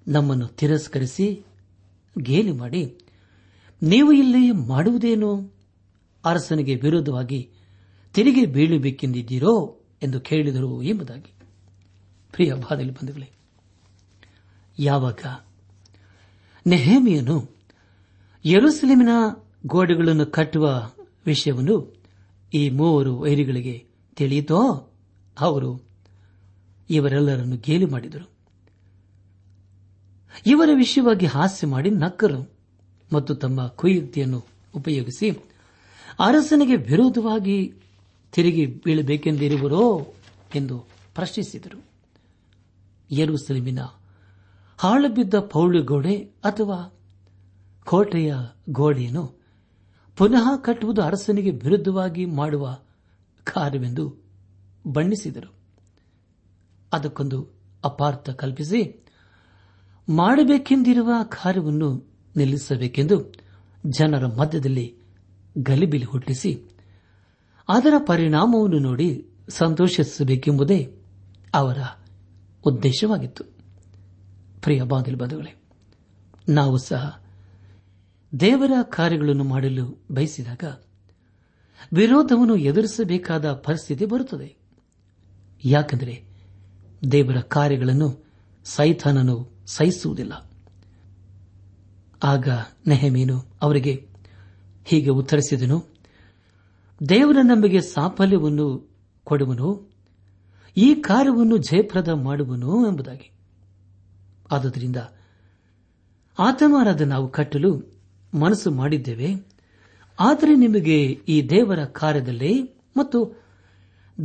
ನಮ್ಮನ್ನು 0.08 0.46
ತಿರಸ್ಕರಿಸಿ 0.46 1.46
ಗೇಲಿ 2.18 2.52
ಮಾಡಿ, 2.52 2.98
ನೀವು 3.82 4.12
ಇಲ್ಲಿ 4.12 4.50
ಮಾಡುವುದೇನು? 4.50 5.54
ಅರಸನಿಗೆ 6.24 6.74
ವಿರೋಧವಾಗಿ 6.74 7.50
ತಿರುಗಿ 8.14 8.46
ಬೀಳಬೇಕೆಂದಿದ್ದೀರೋ 8.46 9.80
ಎಂದು 10.02 10.20
ಕೇಳಿದರು 10.20 10.82
ಎಂಬುದಾಗಿ. 10.82 11.32
ಪ್ರಿಯ 12.32 12.52
ಬಾದಲಿ 12.54 12.90
ಬಂಧುಗಳೇ, 12.90 13.30
ಯಾವಾಗ 14.78 15.22
ನೆಹೇಮಿಯನು 16.66 17.50
ಯರುಸಲೇಮಿನ 18.44 19.08
ಗೋಡೆಗಳನ್ನು 19.66 20.26
ಕಟ್ಟುವ 20.26 20.90
ವಿಷಯವನ್ನು 21.26 21.96
ಈ 22.54 22.70
ಮೂವರು 22.70 23.18
ವೈರಿಗಳಿಗೆ 23.18 23.86
ತಿಳಿಯಿತೋ? 24.16 24.60
ಅವರು 25.40 25.89
ಇವರೆಲ್ಲರನ್ನು 26.90 27.56
ಗೇಲಿ 27.56 27.84
ಮಾಡಿದರು. 27.84 28.30
ಇವರ 30.46 30.68
ವಿಷಯವಾಗಿ 30.74 31.26
ಹಾಸ್ಯ 31.26 31.66
ಮಾಡಿ 31.66 31.90
ನಕ್ಕರು 31.90 32.50
ಮತ್ತು 33.12 33.34
ತಮ್ಮ 33.34 33.66
ಕುಯುಕ್ತಿಯನ್ನು 33.66 34.44
ಉಪಯೋಗಿಸಿ 34.74 35.30
ಅರಸನಿಗೆ 36.20 36.76
ವಿರೋಧವಾಗಿ 36.76 37.72
ತಿರುಗಿ 38.32 38.66
ಬೀಳಬೇಕೆಂದಿರುವರೋ 38.66 40.14
ಎಂದು 40.54 40.78
ಪ್ರಶ್ನಿಸಿದರು. 41.14 41.84
ಯರುಸಲಿಮಿನ 43.10 43.78
ಹಾಳುಬಿದ್ದ 44.78 45.34
ಪೌಳಿಗೋಡೆ 45.34 46.16
ಅಥವಾ 46.16 46.92
ಕೋಟೆಯ 47.84 48.34
ಗೋಡೆಯನ್ನು 48.70 49.40
ಪುನಃ 50.16 50.56
ಕಟ್ಟುವುದು 50.56 51.02
ಅರಸನಿಗೆ 51.02 51.50
ವಿರುದ್ಧವಾಗಿ 51.50 52.24
ಮಾಡುವ 52.24 52.78
ಕಾರ್ಯವೆಂದು 53.44 54.22
ಬಣ್ಣಿಸಿದರು. 54.86 55.59
ಅದಕ್ಕೊಂದು 56.92 57.48
ಅಪಾರ್ಥ 57.84 58.30
ಕಲ್ಪಿಸಿ, 58.30 59.06
ಮಾಡಬೇಕೆಂದಿರುವ 60.08 61.12
ಕಾರ್ಯವನ್ನು 61.22 62.10
ನಿಲ್ಲಿಸಬೇಕೆಂದು 62.36 63.32
ಜನರ 63.86 64.26
ಮಧ್ಯದಲ್ಲಿ 64.26 64.96
ಗಲಿಬಿಲಿ 65.58 66.04
ಹುಟ್ಟಿಸಿ, 66.04 66.62
ಅದರ 67.68 67.94
ಪರಿಣಾಮವನ್ನು 67.98 68.78
ನೋಡಿ 68.78 69.28
ಸಂತೋಷಿಸಬೇಕೆಂಬುದೇ 69.48 70.96
ಅವರ 71.54 71.78
ಉದ್ದೇಶವಾಗಿತ್ತು. 72.64 73.44
ಪ್ರಿಯ 74.62 74.82
ಬಾಗಿಲು 74.82 75.60
ನಾವು 76.48 76.78
ಸಹ 76.78 77.22
ದೇವರ 78.40 78.72
ಕಾರ್ಯಗಳನ್ನು 78.82 79.44
ಮಾಡಲು 79.44 80.02
ಬಯಸಿದಾಗ 80.10 80.64
ವಿರೋಧವನ್ನು 81.92 82.56
ಎದುರಿಸಬೇಕಾದ 82.56 83.52
ಪರಿಸ್ಥಿತಿ 83.52 84.04
ಬರುತ್ತದೆ. 84.04 84.56
ಯಾಕೆಂದರೆ 85.64 86.29
ದೇವರ 87.02 87.40
ಕಾರ್ಯಗಳನ್ನು 87.40 88.08
ಸೈಥಾನನು 88.64 89.36
ಸಹಿಸುವುದಿಲ್ಲ. 89.66 90.32
ಆಗ 92.22 92.48
ನೆಹಮೀನು 92.86 93.36
ಅವರಿಗೆ 93.62 93.94
ಹೀಗೆ 94.84 95.10
ಉತ್ತರಿಸಿದನು 95.10 95.78
ದೇವರ 97.08 97.38
ನಮಗೆ 97.42 97.80
ಸಾಫಲ್ಯವನ್ನು 97.80 98.66
ಕೊಡುವನು, 99.24 99.68
ಈ 100.76 100.94
ಕಾರ್ಯವನ್ನು 100.94 101.56
ಜಯಪ್ರದ 101.56 102.08
ಮಾಡುವನು 102.08 102.86
ಎಂಬುದಾಗಿ. 102.88 103.30
ಆದ್ದರಿಂದ 104.50 104.96
ಆತಮಾರಾದ 106.38 107.00
ನಾವು 107.00 107.28
ಕಟ್ಟಲು 107.28 107.72
ಮನಸ್ಸು 108.34 108.70
ಮಾಡಿದ್ದೇವೆ, 108.70 109.30
ಆದರೆ 110.20 110.54
ನಿಮಗೆ 110.54 110.98
ಈ 111.28 111.36
ದೇವರ 111.48 111.84
ಕಾರ್ಯದಲ್ಲಿ 111.84 112.54
ಮತ್ತು 112.96 113.18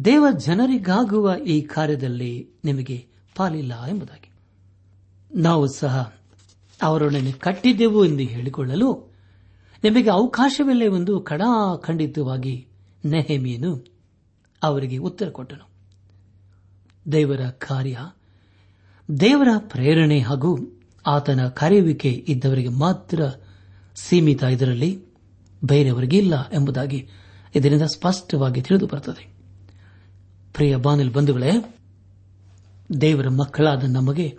ದೇವ 0.03 0.25
ಜನರಿಗಾಗುವ 0.37 1.35
ಈ 1.47 1.61
ಕಾರ್ಯದಲ್ಲಿ 1.61 2.49
ನಿಮಗೆ 2.65 3.07
ಪಾಲಿಲ್ಲ 3.35 3.85
ಎಂಬುದಾಗಿ. 3.85 4.31
ನಾವು 5.35 5.67
ಸಹ 5.67 6.13
ಅವರೊಡನೆ 6.81 7.31
ಕಟ್ಟಿದ್ದೆವು 7.31 8.05
ಎಂದು 8.05 8.23
ಹೇಳಿಕೊಳ್ಳಲು 8.23 9.13
ನಿಮಗೆ 9.83 10.09
ಅವಕಾಶವಿಲ್ಲವೆಂದು 10.09 11.19
ಕಡಾಖಂಡಿತವಾಗಿ 11.19 12.67
ನೆಹಮಿಯನು 13.05 13.85
ಅವರಿಗೆ 14.63 14.97
ಉತ್ತರ 14.97 15.29
ಕೊಟ್ಟನು. 15.29 15.69
ದೇವರ 17.11 17.41
ಕಾರ್ಯ 17.49 17.97
ದೇವರ 19.19 19.47
ಪ್ರೇರಣೆ 19.57 20.19
ಹಾಗೂ 20.19 20.81
ಆತನ 21.05 21.47
ಕರೆಯುವಿಕೆ 21.47 22.09
ಇದ್ದವರಿಗೆ 22.09 22.69
ಮಾತ್ರ 22.69 23.23
ಸೀಮಿತ 23.95 24.43
ಇದರಲ್ಲಿ 24.43 24.99
ಬೇರೆಯವರಿಗೆ 25.65 26.17
ಇಲ್ಲ 26.17 26.49
ಎಂಬುದಾಗಿ 26.53 27.07
ಇದರಿಂದ 27.55 27.81
ಸ್ಪಷ್ಟವಾಗಿ 27.81 28.61
ತಿಳಿದು 28.61 28.87
ಬರುತ್ತದೆ 28.87 29.34
ಪ್ರಿಯ 30.55 30.75
ಬಾನಿಲ್ 30.75 31.13
ಬಂಧುಗಳೇ, 31.13 31.79
ದೇವರ 33.01 33.29
ಮಕ್ಕಳಾದ 33.29 33.83
ನಮಗೆ 33.83 34.37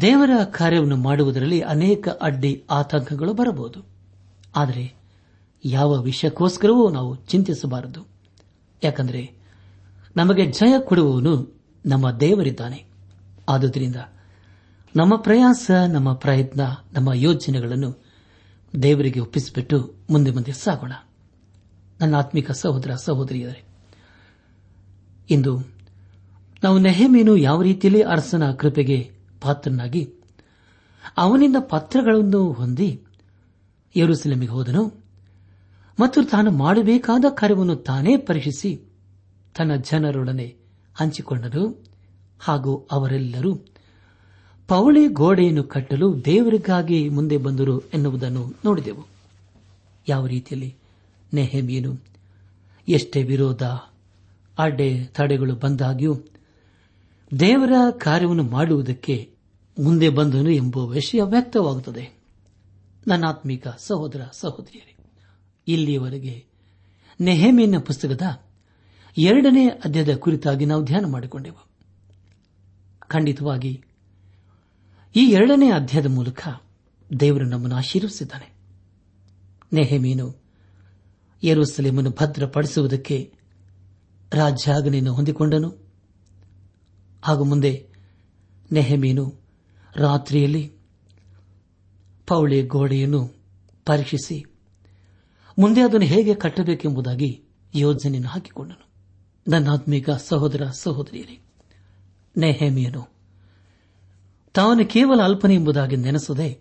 ದೇವರ 0.00 0.30
ಕಾರ್ಯವನ್ನು 0.44 0.96
ಮಾಡುವುದರಲ್ಲಿ 0.96 1.60
ಅನೇಕ 1.60 2.08
ಅಡ್ಡಿ 2.08 2.64
ಆತಂಕಗಳು 2.70 3.34
ಬರಬಹುದು. 3.34 3.80
ಆದರೆ 4.56 4.94
ಯಾವ 5.64 6.00
ವಿಷಯಕ್ಕೋಸ್ಕರವೂ 6.00 6.90
ನಾವು 6.90 7.16
ಚಿಂತಿಸಬಾರದು. 7.16 8.06
ಯಾಕಂದರೆ 8.84 9.32
ನಮಗೆ 10.16 10.46
ಜಯ 10.46 10.74
ಕೊಡುವವನು 10.78 11.60
ನಮ್ಮ 11.86 12.10
ದೇವರಿದ್ದಾನೆ. 12.10 12.84
ಆದುದರಿಂದ 13.48 13.96
ನಮ್ಮ 14.96 15.16
ಪ್ರಯಾಸ, 15.16 15.70
ನಮ್ಮ 15.88 16.12
ಪ್ರಯತ್ನ, 16.12 16.60
ನಮ್ಮ 16.92 17.12
ಯೋಜನೆಗಳನ್ನು 17.12 18.04
ದೇವರಿಗೆ 18.82 19.20
ಒಪ್ಪಿಸಿಬಿಟ್ಟು 19.20 19.94
ಮುಂದೆ 20.10 20.30
ಮುಂದೆ 20.30 20.52
ಸಾಗೋಣ. 20.52 20.92
ನನ್ನ 22.00 22.16
ಆತ್ಮಿಕ 22.16 22.50
ಸಹೋದರ, 22.50 22.94
ಸಹೋದರಿಯರೇ 22.94 23.65
ಇಂದು 25.30 25.62
ನಾವು 26.64 26.78
ನೆಹಮೇನು 26.78 27.36
ಯಾವ 27.36 27.62
ರೀತಿಯಲ್ಲಿ 27.62 28.02
ಅರಸನ 28.02 28.52
ಕೃಪೆಗೆ 28.52 29.10
ಪಾತ್ರನಾಗಿ 29.40 30.10
ಅವನಿಂದ 31.16 31.56
ಪತ್ರಗಳನ್ನು 31.58 32.52
ಹೊಂದಿ 32.52 33.02
ಯರುಸಲೇಮಿಗೆ 33.96 34.52
ಹೋದನು 34.52 34.86
ಮತ್ತು 36.00 36.22
ತಾನು 36.22 36.50
ಮಾಡಬೇಕಾದ 36.50 37.24
ಕಾರ್ಯವನ್ನು 37.30 37.76
ತಾನೇ 37.76 38.16
ಪರೀಕ್ಷಿಸಿ 38.16 38.80
ತನ್ನ 39.58 39.74
ಜನರೊಡನೆ 39.74 40.56
ಹಂಚಿಕೊಂಡನು 40.94 41.82
ಹಾಗೂ 42.40 42.88
ಅವರೆಲ್ಲರೂ 42.92 43.54
ಪೌಳಿ 44.68 45.08
ಗೋಡೆಯನ್ನು 45.08 45.64
ಕಟ್ಟಲು 45.64 46.24
ದೇವರಿಗಾಗಿ 46.24 47.08
ಮುಂದೆ 47.08 47.36
ಬಂದರು 47.36 47.80
ಎನ್ನುವುದನ್ನು 47.80 48.54
ನೋಡಿದೆವು. 48.64 49.06
ಯಾವ 50.08 50.26
ರೀತಿಯಲ್ಲಿ 50.26 50.76
ನೆಹಮೀನು 51.34 51.96
ಎಷ್ಟೇ 52.88 53.22
ವಿರೋಧ 53.22 53.62
ಅಡ್ಡೆ 54.58 55.04
ತಡೆಗಳು 55.04 55.54
ಬಂದಾಗ್ಯೂ 55.54 56.14
ದೇವರ 57.38 57.72
ಕಾರ್ಯವನ್ನು 57.90 58.42
ಮಾಡುವುದಕ್ಕೆ 58.42 59.34
ಮುಂದೆ 59.82 60.08
ಬಂದನು 60.08 60.50
ಎಂಬ 60.50 60.78
ವಿಷಯ 60.78 61.22
ವ್ಯಕ್ತವಾಗುತ್ತದೆ. 61.22 62.16
ನನ್ನಾತ್ಮಿಕ 63.06 63.68
ಸಹೋದರ 63.68 64.20
ಸಹೋದರಿಯರೇ, 64.32 64.96
ಇಲ್ಲಿಯವರೆಗೆ 65.68 66.44
ನೆಹೆಮಿಯನ 67.20 67.78
ಪುಸ್ತಕದ 67.78 68.22
ಎರಡನೇ 69.18 69.68
ಅಧ್ಯಾಯದ 69.68 70.16
ಕುರಿತಾಗಿ 70.16 70.64
ನಾವು 70.64 70.84
ಧ್ಯಾನ 70.84 71.04
ಮಾಡಿಕೊಂಡೆವು. 71.06 71.66
ಖಂಡಿತವಾಗಿ, 73.00 73.84
ಈ 75.16 75.30
ಎರಡನೇ 75.30 75.70
ಅಧ್ಯಾಯದ 75.70 76.06
ಮೂಲಕ 76.06 76.48
ದೇವರು 77.20 77.44
ನಮ್ಮನ್ನು 77.44 77.76
ಆಶೀರ್ವಿಸಿದ್ದಾನೆ 77.76 78.52
ನೆಹಮೀನು 79.72 80.36
ಯರುಸಲೇಮನ್ನು 81.42 82.10
ಭದ್ರಪಡಿಸುವುದಕ್ಕೆ 82.10 83.35
ರಾಜ್ಯಾಗನೆಯನ್ನು 84.32 85.14
ಹೊಂದಿಕೊಂಡನು. 85.14 85.86
ಹಾಗೂ 87.22 87.44
ಮುಂದೆ 87.44 87.88
ನೆಹಮೀನು 88.72 89.40
ರಾತ್ರಿಯಲ್ಲಿ 89.96 90.72
ಪೌಳಿ 92.26 92.66
ಗೋಡೆಯನ್ನು 92.66 93.36
ಪರೀಕ್ಷಿಸಿ 93.84 94.44
ಮುಂದೆ 95.58 95.80
ಅದನ್ನು 95.80 96.06
ಹೇಗೆ 96.06 96.34
ಕಟ್ಟಬೇಕೆಂಬುದಾಗಿ 96.34 97.44
ಯೋಜನೆಯನ್ನು 97.74 98.28
ಹಾಕಿಕೊಂಡನು. 98.28 98.86
ನನ್ನಾತ್ಮೀಕ 99.50 100.10
ಸಹೋದರ 100.10 100.66
ಸಹೋದರಿಯರೇ, 100.66 101.40
ನೆಹಮಿಯನು 102.36 103.08
ತಾನು 104.54 104.86
ಕೇವಲ 104.86 105.22
ಅಲ್ಪನೆ 105.22 105.54
ಎಂಬುದಾಗಿ 105.54 105.96
ನೆನೆಸದೆ 105.96 106.60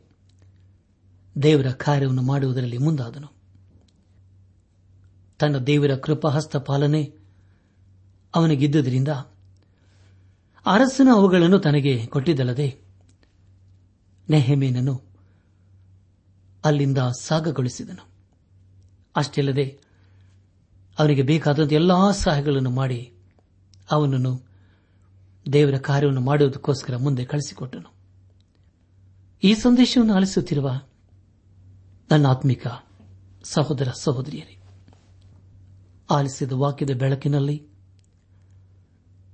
ದೇವರ 1.43 1.71
ಕಾರ್ಯವನ್ನು 1.71 2.21
ಮಾಡುವುದರಲ್ಲಿ 2.21 2.78
ಮುಂದಾದನು. 2.78 3.28
ತನ್ನ 5.39 5.58
ದೇವರ 5.58 5.95
ಕೃಪಾಹಸ್ತ 5.95 6.56
ಪಾಲನೆ 6.56 7.24
ಅವನಿಗಿದ್ದುದರಿಂದ 8.36 9.08
ಅರಸನ 10.65 11.08
ಅವುಗಳನ್ನು 11.13 11.60
ತನಗೆ 11.60 12.06
ಕೊಟ್ಟಿದ್ದಲ್ಲದೆ 12.06 12.82
ನೆಹಮೀನನ್ನು 14.30 15.02
ಅಲ್ಲಿಂದ 16.65 16.98
ಸಾಗಗೊಳಿಸಿದನು. 17.19 18.08
ಅಷ್ಟೇ 19.15 19.41
ಅಲ್ಲದೆ 19.41 19.80
ಅವನಿಗೆ 21.00 21.21
ಬೇಕಾದಂಥ 21.21 21.74
ಎಲ್ಲಾ 21.74 22.12
ಸಹಾಯಗಳನ್ನು 22.12 22.69
ಮಾಡಿ 22.69 23.13
ಅವನನ್ನು 23.91 24.41
ದೇವರ 25.54 25.78
ಕಾರ್ಯವನ್ನು 25.78 26.21
ಮಾಡುವುದಕ್ಕೋಸ್ಕರ 26.21 26.98
ಮುಂದೆ 26.98 27.26
ಕಳಿಸಿಕೊಟ್ಟನು. 27.26 27.93
ಈ 29.43 29.54
ಸಂದೇಶವನ್ನು 29.54 30.13
ಆಲಿಸುತ್ತಿರುವ 30.13 30.82
ನನ್ನ 32.12 32.28
ಆತ್ಮಿಕ 32.28 32.67
ಸಹೋದರ 33.43 33.91
ಸಹೋದರಿಯರೇ, 33.91 34.58
ಆಲಿಸಿದ 36.10 36.52
ವಾಕ್ಯದ 36.52 36.89
ಬೆಳಕಿನಲ್ಲಿ 36.89 37.74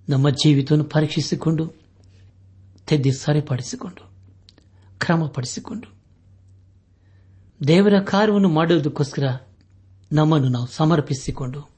ನಮ್ಮ 0.10 0.30
ಜೀವಿತವನ್ನು 0.30 0.86
ಪರೀಕ್ಷಿಸಿಕೊಂಡು 0.86 1.74
ತೆದ್ದಿ 2.88 3.12
ಸರಿಪಡಿಸಿಕೊಂಡು, 3.12 4.12
ಕ್ರಮಪಡಿಸಿಕೊಂಡು. 5.00 5.96
ದೇವರ 7.68 7.94
ಕಾರ್ಯವನ್ನು 8.02 8.50
ಮಾಡುವುದಕ್ಕೋಸ್ಕರ 8.50 9.24
ನಮ್ಮನ್ನು 10.12 10.50
ನಾವು 10.50 10.68
ಸಮರ್ಪಿಸಿಕೊಂಡು, 10.68 11.70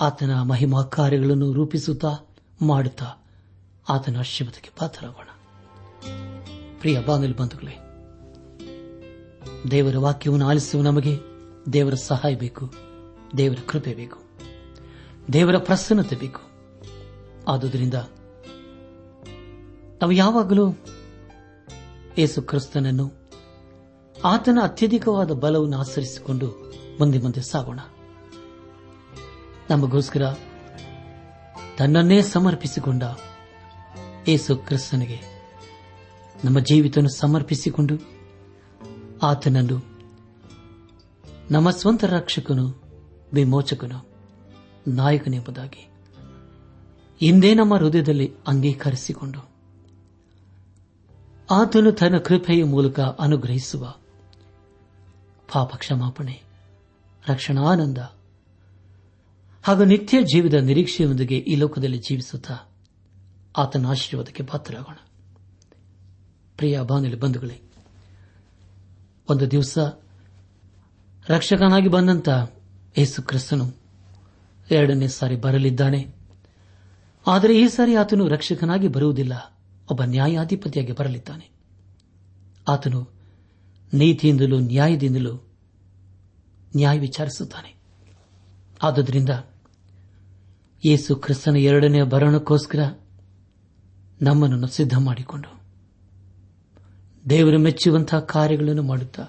ಆತನ 0.00 0.42
ಮಹಿಮಾ 0.42 0.82
ಕಾರ್ಯಗಳನ್ನು 0.82 1.52
ರೂಪಿಸುತ್ತಾ, 1.52 2.36
ಮಾಡುತ್ತಾ, 2.62 3.26
ಆತನ 3.88 4.18
ಆಶೀರ್ವಾದಕ್ಕೆ 4.18 4.70
ಪಾತ್ರರಾಗೋಣ. 4.78 5.28
ಪ್ರಿಯ 6.80 7.00
ಬಾಂಗಲ್ 7.00 7.34
ಬಂಧುಗಳೇ, 7.34 7.78
ದೇವರ 9.70 9.96
ವಾಕ್ಯವನ್ನು 9.96 10.48
ಆಲಿಸುವ 10.48 10.82
ನಮಗೆ 10.82 11.18
ದೇವರ 11.72 11.94
ಸಹಾಯ 11.94 12.34
ಬೇಕು, 12.34 12.74
ದೇವರ 13.36 13.56
ಕೃಪೆ 13.66 13.94
ಬೇಕು. 13.94 14.23
ದೇವರ 15.32 15.58
ಪ್ರಸನ್ನತೆ 15.58 16.16
ಬೇಕು. 16.16 16.40
ಆದುದರಿಂದ 17.48 17.94
ನಾವು 20.00 20.12
ಯಾವಾಗಲೂ 20.12 20.72
ಯೇಸು 22.18 22.42
ಕ್ರಿಸ್ತನನ್ನು 22.42 23.12
ಆತನ 24.24 24.58
ಅತ್ಯಧಿಕವಾದ 24.62 25.32
ಬಲವನ್ನು 25.32 25.78
ಆಚರಿಸಿಕೊಂಡು 25.78 26.46
ಮುಂದೆ 27.00 27.18
ಮುಂದೆ 27.18 27.40
ಸಾಗೋಣ. 27.40 27.80
ನಮಗೋಸ್ಕರ 29.70 30.34
ತನ್ನನ್ನೇ 31.78 32.22
ಸಮರ್ಪಿಸಿಕೊಂಡ 32.22 33.02
ಏಸು 34.28 34.56
ಕ್ರಿಸ್ತನಿಗೆ 34.56 35.34
ನಮ್ಮ 36.44 36.60
ಜೀವಿತ 36.60 36.98
ಸಮರ್ಪಿಸಿಕೊಂಡು 36.98 37.94
ಆತನನ್ನು 39.22 39.84
ನಮ್ಮ 41.50 41.70
ಸ್ವಂತ 41.70 42.04
ರಕ್ಷಕನು, 42.04 42.82
ವಿಮೋಚಕನು 43.32 44.13
ನಾಯಕನೆಂಬುದಾಗಿ. 44.88 45.88
ಇಂದೇ 47.22 47.54
ನಮ್ಮ 47.54 47.74
ಹೃದಯದಲ್ಲಿ 47.74 48.32
ಅಂಗೀಕರಿಸಿಕೊಂಡು. 48.46 49.54
ಆತನು 51.50 51.92
ತನ್ನ 51.92 52.18
ಕೃಪೆಯ 52.18 52.64
ಮೂಲಕ 52.64 53.00
ಅನುಗ್ರಹಿಸುವ. 53.00 53.94
ಪಾಪ 55.52 55.76
ಕ್ಷಮಾಪಣೆ 55.76 56.42
ರಕ್ಷಣಾನಂದ. 57.28 57.98
ಹಾಗೂ 59.62 59.84
ನಿತ್ಯ 59.84 60.22
ಜೀವದ 60.22 60.54
ನಿರೀಕ್ಷೆಯೊಂದಿಗೆ 60.54 61.38
ಈ 61.38 61.54
ಲೋಕದಲ್ಲಿ 61.54 61.98
ಜೀವಿಸುತ್ತಾ 61.98 62.56
ಆತನ 63.56 63.86
ಆಶೀರ್ವಾದಕ್ಕೆ 63.86 64.42
ಪಾತ್ರರಾಗೋಣ. 64.42 64.94
ಪ್ರಿಯ 66.56 66.80
ಬಾನುಲಿ 66.80 67.16
ಬಂಧುಗಳೇ, 67.16 67.60
ಒಂದು 69.28 69.50
ದಿವಸ 69.50 69.78
ರಕ್ಷಕನಾಗಿ 71.28 71.88
ಬಂದಂತ 71.88 72.28
ಯೇಸು 72.98 73.22
ಕ್ರಿಸ್ತನು 73.22 73.83
ಎರಡನೇ 74.70 75.08
ಸಾರಿ 75.08 75.36
ಬರಲಿದ್ದಾನೆ. 75.36 76.14
ಆದರೆ 77.26 77.60
ಈ 77.60 77.68
ಸಾರಿ 77.68 77.94
ಆತನು 77.94 78.28
ರಕ್ಷಕನಾಗಿ 78.28 78.88
ಬರುವುದಿಲ್ಲ. 78.88 79.58
ಒಬ್ಬ 79.90 80.04
ನ್ಯಾಯಾಧಿಪತಿಯಾಗಿ 80.04 80.92
ಬರಲಿದ್ದಾನೆ. 80.92 81.50
ಆತನು 82.68 83.08
ನೀತಿಯಿಂದಲೂ 83.94 84.58
ನ್ಯಾಯದಿಂದಲೂ 84.58 85.34
ನ್ಯಾಯ 86.76 86.98
ವಿಚಾರಿಸುತ್ತಾನೆ. 86.98 87.74
ಆದುದರಿಂದ 88.82 89.28
ಯೇಸು 90.86 91.16
ಕ್ರಿಸ್ತನ 91.16 91.56
ಎರಡನೇ 91.56 92.02
ಬರಣಕ್ಕೋಸ್ಕರ 92.02 92.92
ನಮ್ಮನ್ನು 94.22 94.66
ಸಿದ್ಧ 94.66 94.98
ಮಾಡಿಕೊಂಡು 94.98 95.60
ದೇವರು 97.30 97.58
ಮೆಚ್ಚುವಂತಹ 97.58 98.18
ಕಾರ್ಯಗಳನ್ನು 98.18 98.82
ಮಾಡುತ್ತಾ 98.82 99.26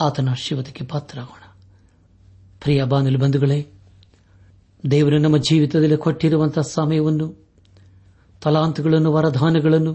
ಆತನ 0.00 0.28
ಆಶೀರ್ವಾದಕ್ಕೆ 0.28 0.84
ಪಾತ್ರರಾಗೋಣ. 0.84 1.56
ಪ್ರಿಯ 2.60 2.84
ಬಾನುಲಿ 2.84 3.16
ಬಂಧುಗಳೇ 3.16 3.72
ದೇವರು 4.90 5.18
ನಮ್ಮ 5.18 5.36
ಜೀವಿತದಲ್ಲಿ 5.36 5.96
ಕೊಟ್ಟಿರುವಂತಹ 5.96 6.60
ಸಮಯವನ್ನು, 6.60 7.46
ತಲಾಂತುಗಳನ್ನು, 8.42 9.12
ವರದಾನಗಳನ್ನು 9.12 9.92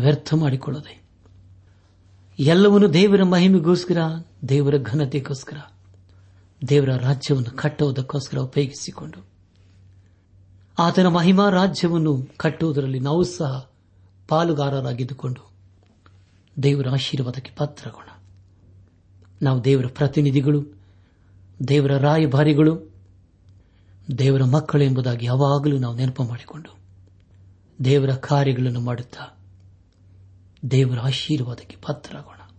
ವ್ಯರ್ಥ 0.00 0.34
ಮಾಡಿಕೊಳ್ಳದೆ. 0.34 1.02
ಎಲ್ಲವನ್ನು 2.38 2.92
ದೇವರ 2.92 3.22
ಮಹಿಮೆಗೋಸ್ಕರ, 3.22 3.98
ದೇವರ 4.48 4.74
ಘನತೆಗೋಸ್ಕರ, 4.82 5.56
ದೇವರ 6.68 6.88
ರಾಜ್ಯವನ್ನು 6.96 7.56
ಕಟ್ಟುವುದಕ್ಕೋಸ್ಕರ 7.56 8.38
ಉಪಯೋಗಿಸಿಕೊಂಡು, 8.38 9.26
ಆತನ 10.78 11.06
ಮಹಿಮಾ 11.06 11.50
ರಾಜ್ಯವನ್ನು 11.50 12.28
ಕಟ್ಟುವುದರಲ್ಲಿ 12.36 13.00
ನಾವು 13.00 13.22
ಸಹ 13.22 13.70
ಪಾಲುಗಾರರಾಗಿದ್ದುಕೊಂಡು 14.28 15.50
ದೇವರ 16.62 16.88
ಆಶೀರ್ವಾದಕ್ಕೆ 16.88 17.50
ಪಾತ್ರಗೋಣ 17.56 18.22
ನಾವು 19.42 19.64
ದೇವರ 19.64 19.86
ಪ್ರತಿನಿಧಿಗಳು, 19.86 20.64
ದೇವರ 21.68 21.96
ರಾಯಭಾರಿಗಳು 21.96 22.91
ದೇವರ 24.18 24.44
ಮಕ್ಕಳು 24.44 24.84
ಎಂಬುದಾಗಿ 24.84 25.26
ಯಾವಾಗಲೂ 25.26 25.78
ನಾವು 25.78 25.96
ನೆನಪು 25.96 26.24
ಮಾಡಿಕೊಂಡು 26.24 26.78
ದೇವರ 27.84 28.14
ಕಾರ್ಯಗಳನ್ನು 28.14 28.80
ಮಾಡುತ್ತಾ 28.80 29.38
ದೇವರ 30.70 30.98
ಆಶೀರ್ವಾದಕ್ಕೆ 30.98 31.76
ಪಾತ್ರರಾಗೋಣ. 31.86 32.50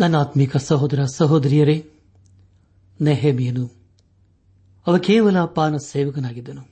ನನ್ನ 0.00 0.16
ಆತ್ಮಿಕ 0.16 0.56
ಸಹೋದರ 0.56 1.04
ಸಹೋದರಿಯರೇ, 1.04 1.90
ನೆಹೆಮಿಯನು, 3.00 3.70
ಅವ 4.86 4.98
ಕೇವಲ 4.98 5.44
ಪಾನ 5.44 5.76
ಸೇವಕನಾಗಿದ್ದನು. 5.76 6.70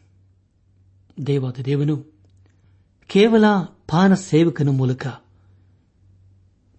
ದೇವಾದ 1.26 1.60
ದೇವನು 1.64 2.12
ಕೇವಲ 3.06 3.44
ಪಾನ 3.88 4.14
ಸೇವಕನ 4.14 4.68
ಮೂಲಕ 4.68 5.06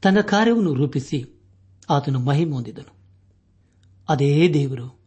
ತನ್ನ 0.02 0.22
ಕಾರ್ಯವನ್ನು 0.22 0.74
ರೂಪಿಸಿ 0.74 1.42
ಆತನು 1.90 2.20
ಮಹಿಮೆ 2.20 2.52
ಹೊಂದಿದನು 2.52 2.94
ಅದೇ 4.10 4.54
ದೇವರು 4.54 4.99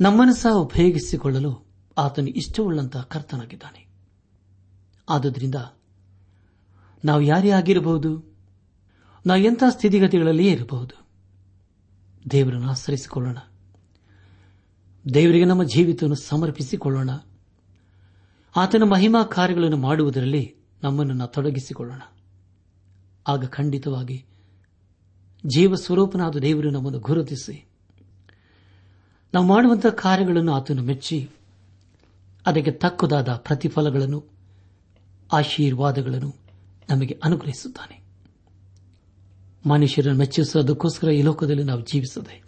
ನಮ್ಮನ್ನು 0.00 0.34
ಸಹ 0.34 0.54
ಉಪಯೋಗಿಸಿಕೊಳ್ಳಲು 0.54 1.66
ಆತನು 1.98 2.26
ಇಷ್ಟವುಳ್ಳಂತಹ 2.26 3.02
ಕರ್ತನಾಗಿದ್ದಾನೆ. 3.02 3.88
ಆದುದರಿಂದ 5.08 5.54
ನಾವು 7.04 7.20
ಯಾರೇ 7.20 7.50
ಆಗಿರಬಹುದು, 7.50 8.36
ನಾವು 9.26 9.40
ಎಂಥ 9.40 9.62
ಸ್ಥಿತಿಗತಿಗಳಲ್ಲಿಯೇ 9.70 10.52
ಇರಬಹುದು, 10.52 11.06
ದೇವರನ್ನು 12.30 12.70
ಆಶ್ರಯಿಸಿಕೊಳ್ಳೋಣ. 12.70 13.38
ದೇವರಿಗೆ 15.14 15.44
ನಮ್ಮ 15.44 15.64
ಜೀವಿತವನ್ನು 15.64 16.16
ಸಮರ್ಪಿಸಿಕೊಳ್ಳೋಣ. 16.16 17.10
ಆತನ 18.56 18.82
ಮಹಿಮಾ 18.90 19.22
ಕಾರ್ಯಗಳನ್ನು 19.22 19.76
ಮಾಡುವುದರಲ್ಲಿ 19.76 20.56
ನಮ್ಮನ್ನು 20.82 21.26
ತೊಡಗಿಸಿಕೊಳ್ಳೋಣ. 21.26 22.02
ಆಗ 23.26 23.46
ಖಂಡಿತವಾಗಿ 23.46 24.26
ಜೀವ 25.46 25.74
ಸ್ವರೂಪನಾದ 25.74 26.36
ದೇವರು 26.36 26.70
ನಮ್ಮನ್ನು 26.70 26.98
ಗುರುತಿಸಿ 26.98 27.68
ನಾವು 29.34 29.46
ಮಾಡುವಂತಹ 29.46 29.88
ಕಾರ್ಯಗಳನ್ನು 29.88 30.52
ಆತನು 30.52 30.82
ಮೆಚ್ಚಿ, 30.82 31.30
ಅದಕ್ಕೆ 32.46 32.70
ತಕ್ಕುದಾದ 32.70 33.28
ಪ್ರತಿಫಲಗಳನ್ನು, 33.34 34.24
ಆಶೀರ್ವಾದಗಳನ್ನು 35.32 36.34
ನಮಗೆ 36.90 37.20
ಅನುಗ್ರಹಿಸುತ್ತಾನೆ. 37.24 38.04
ಮನುಷ್ಯರನ್ನು 39.68 40.18
ಮೆಚ್ಚಿಸುವುದಕ್ಕೋಸ್ಕರ 40.18 41.08
ಈ 41.08 41.22
ಲೋಕದಲ್ಲಿ 41.22 41.62
ನಾವು 41.62 41.80
ಜೀವಿಸದೆ, 41.80 42.44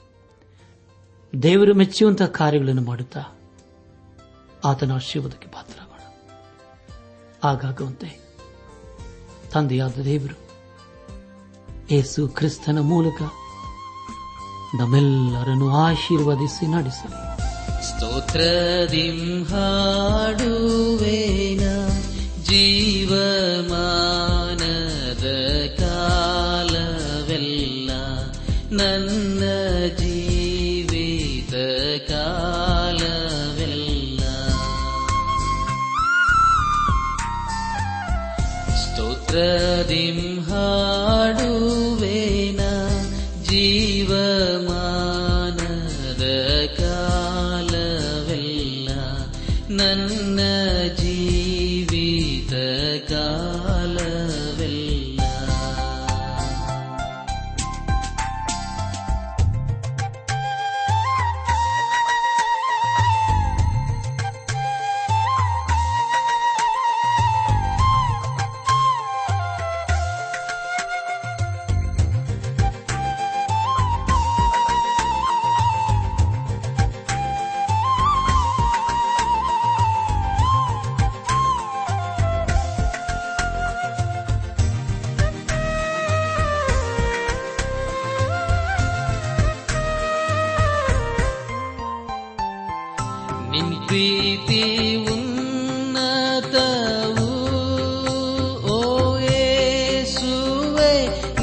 ದೇವರು 1.42 1.74
ಮೆಚ್ಚುವಂತಹ 1.74 2.26
ಕಾರ್ಯಗಳನ್ನು 2.26 2.82
ಮಾಡುತ್ತಾ, 2.82 3.22
ಆತನ 4.64 4.92
ಆಶೀರ್ವಾದಕ್ಕೆ 4.92 5.48
ಪಾತ್ರರಾಗೋಣ. 5.48 6.02
ಆಗಾಗುವಂತೆ 7.44 8.20
ತಂದೆಯಾದ 9.52 9.98
ದೇವರು 10.04 10.46
ಏಸು 11.90 12.28
ಕ್ರಿಸ್ತನ 12.28 12.78
ಮೂಲಕ 12.78 13.22
ನಮ್ಮೆಲ್ಲರನ್ನು 14.74 15.76
ಆಶೀರ್ವದಿಸಿ 15.76 16.66
ನಡೆಸಲಿ. 16.66 17.36
ಸ್ತೋತ್ರದಿಂ 17.86 19.44
ಹಾಡುವೇನ 19.44 21.60
ಜೀವಮಾನದ 22.42 25.24
ಕಾಲವೆಲ್ಲ 25.78 27.90
ನನ್ನ 28.72 29.42
ಜೀವಿತ 29.98 31.54
ಕಾಲವೆಲ್ಲ. 32.10 34.20
ಸ್ತೋತ್ರದಿಂ 38.76 39.65
ಜೀವಮಾನದ 44.26 45.15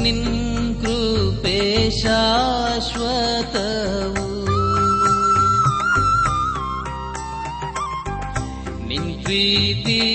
निन् 0.02 0.24
कृपे 0.80 1.58
शाश्वतौ 2.00 3.68
निन्विति 8.88 10.13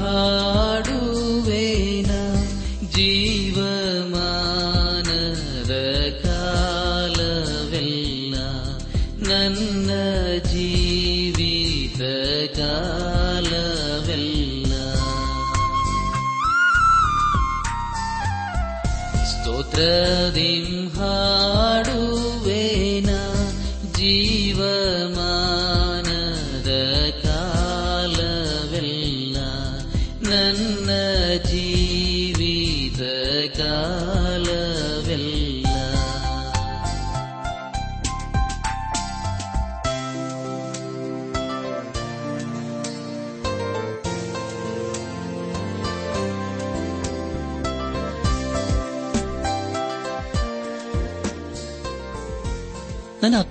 hơn 0.00 0.51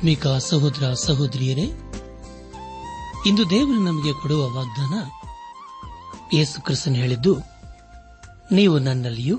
ಆತ್ಮಿಕ 0.01 0.27
ಸಹೋದರ 0.27 0.93
ಸಹೋದರಿಯರೇ, 0.93 1.65
ಇಂದು 3.25 3.49
ದೇವರು 3.49 3.79
ನಮಗೆ 3.83 4.13
ಕೊಡುವ 4.13 4.41
ವಾಗ್ದಾನ 4.55 4.93
ಯೇಸು 6.33 6.61
ಕ್ರಿಸ್ತನ್ 6.61 6.95
ಹೇಳಿದ್ದು, 6.95 7.33
ನೀವು 8.51 8.79
ನನ್ನಲ್ಲಿಯೂ, 8.79 9.37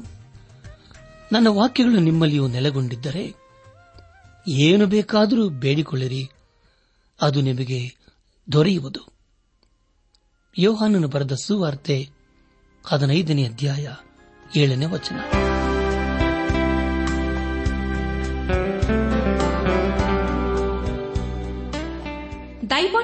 ನನ್ನ 1.33 1.47
ವಾಕ್ಯಗಳು 1.51 2.01
ನಿಮ್ಮಲ್ಲಿಯೂ 2.01 2.47
ನೆಲೆಗೊಂಡಿದ್ದರೆ, 2.49 3.25
ಏನು 4.49 4.87
ಬೇಕಾದರೂ 4.87 5.49
ಬೇಡಿಕೊಳ್ಳಿರಿ, 5.49 6.31
ಅದು 7.21 7.41
ನಿಮಗೆ 7.41 7.81
ದೊರೆಯುವುದು. 8.53 9.03
ಯೋಹಾನನು 10.59 11.09
ಬರೆದ 11.09 11.33
ಸುವಾರ್ತೆ 11.33 12.11
ಹದಿನೈದನೇ 12.87 13.45
ಅಧ್ಯಾಯ 13.45 13.89
ಏಳನೇ 14.57 14.85
ವಚನ. 14.85 15.19